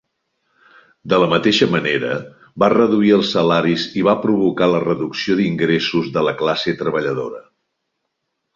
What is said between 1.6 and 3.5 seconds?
manera, va reduir els